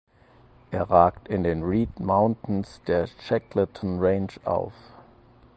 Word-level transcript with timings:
Er 0.71 0.89
ragt 0.89 1.27
in 1.27 1.43
den 1.43 1.61
Read 1.61 1.99
Mountains 1.99 2.81
der 2.87 3.05
Shackleton 3.05 3.99
Range 3.99 4.33
auf. 4.45 4.73